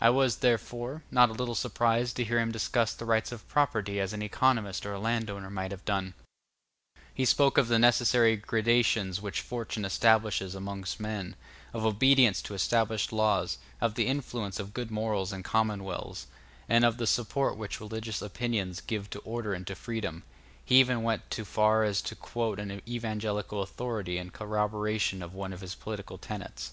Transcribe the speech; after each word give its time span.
I 0.00 0.10
was, 0.10 0.38
therefore, 0.38 1.04
not 1.12 1.30
a 1.30 1.32
little 1.32 1.54
surprised 1.54 2.16
to 2.16 2.24
hear 2.24 2.40
him 2.40 2.50
discuss 2.50 2.92
the 2.92 3.04
rights 3.04 3.30
of 3.30 3.46
property 3.46 4.00
as 4.00 4.12
an 4.12 4.20
economist 4.20 4.84
or 4.84 4.92
a 4.94 4.98
landowner 4.98 5.48
might 5.48 5.70
have 5.70 5.84
done: 5.84 6.14
he 7.14 7.24
spoke 7.24 7.56
of 7.56 7.68
the 7.68 7.78
necessary 7.78 8.34
gradations 8.34 9.22
which 9.22 9.40
fortune 9.42 9.84
establishes 9.84 10.56
among 10.56 10.86
men, 10.98 11.36
of 11.72 11.86
obedience 11.86 12.42
to 12.42 12.54
established 12.54 13.12
laws, 13.12 13.58
of 13.80 13.94
the 13.94 14.08
influence 14.08 14.58
of 14.58 14.74
good 14.74 14.90
morals 14.90 15.32
in 15.32 15.44
commonwealths, 15.44 16.26
and 16.68 16.84
of 16.84 16.96
the 16.96 17.06
support 17.06 17.56
which 17.56 17.78
religious 17.80 18.20
opinions 18.20 18.80
give 18.80 19.08
to 19.10 19.20
order 19.20 19.54
and 19.54 19.68
to 19.68 19.76
freedom; 19.76 20.24
he 20.64 20.80
even 20.80 21.04
went 21.04 21.30
to 21.30 21.44
far 21.44 21.84
as 21.84 22.02
to 22.02 22.16
quote 22.16 22.58
an 22.58 22.82
evangelical 22.88 23.62
authority 23.62 24.18
in 24.18 24.30
corroboration 24.32 25.22
of 25.22 25.32
one 25.32 25.52
of 25.52 25.60
his 25.60 25.76
political 25.76 26.18
tenets. 26.18 26.72